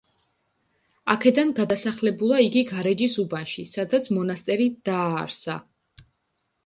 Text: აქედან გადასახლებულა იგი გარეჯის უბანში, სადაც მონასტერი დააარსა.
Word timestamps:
აქედან 1.13 1.51
გადასახლებულა 1.59 2.41
იგი 2.45 2.65
გარეჯის 2.71 3.19
უბანში, 3.27 3.67
სადაც 3.75 4.09
მონასტერი 4.17 4.67
დააარსა. 4.91 5.63